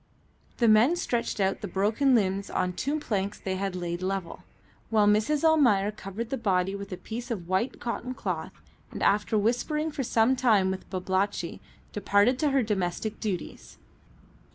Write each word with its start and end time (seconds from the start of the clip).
The 0.57 0.67
men 0.67 0.95
stretched 0.95 1.39
out 1.39 1.61
the 1.61 1.67
broken 1.67 2.15
limbs 2.15 2.49
on 2.49 2.73
two 2.73 2.99
planks 2.99 3.37
they 3.39 3.55
had 3.57 3.75
laid 3.75 4.01
level, 4.01 4.41
while 4.89 5.05
Mrs. 5.05 5.43
Almayer 5.43 5.91
covered 5.91 6.31
the 6.31 6.39
body 6.39 6.73
with 6.73 6.91
a 6.91 6.97
piece 6.97 7.29
of 7.29 7.47
white 7.47 7.79
cotton 7.79 8.15
cloth, 8.15 8.63
and 8.89 9.03
after 9.03 9.37
whispering 9.37 9.91
for 9.91 10.01
some 10.01 10.35
time 10.35 10.71
with 10.71 10.89
Babalatchi 10.89 11.59
departed 11.93 12.39
to 12.39 12.49
her 12.49 12.63
domestic 12.63 13.19
duties. 13.19 13.77